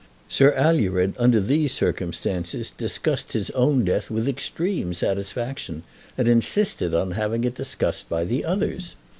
Sir 0.27 0.55
Alured, 0.57 1.13
under 1.19 1.39
these 1.39 1.73
circumstances, 1.73 2.71
discussed 2.71 3.33
his 3.33 3.51
own 3.51 3.85
death 3.85 4.09
with 4.09 4.27
extreme 4.27 4.95
satisfaction, 4.95 5.83
and 6.17 6.27
insisted 6.27 6.95
on 6.95 7.11
having 7.11 7.43
it 7.43 7.53
discussed 7.53 8.09
by 8.09 8.25
the 8.25 8.43
others. 8.43 8.95